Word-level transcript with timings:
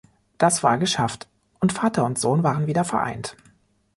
Das 0.39 0.63
war 0.63 0.79
geschafft, 0.79 1.27
und 1.59 1.73
Vater 1.73 2.05
und 2.05 2.17
Sohn 2.17 2.41
waren 2.41 2.65
wieder 2.65 2.83
vereint. 2.83 3.37